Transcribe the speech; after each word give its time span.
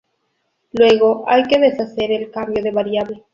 Luego 0.71 1.25
hay 1.29 1.43
que 1.43 1.59
deshacer 1.59 2.11
el 2.11 2.31
cambio 2.31 2.63
de 2.63 2.71
variable. 2.71 3.23